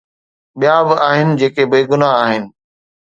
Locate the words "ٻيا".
0.59-0.75